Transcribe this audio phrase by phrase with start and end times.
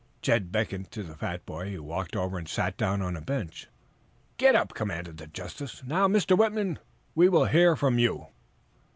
[0.23, 3.67] Jed beckoned to the fat boy, who walked over and sat down on a bench.
[4.37, 5.83] "Get up!" commanded the justice.
[5.85, 6.35] "Now, Mr.
[6.35, 6.79] Whitman,
[7.13, 8.25] we will hear from you."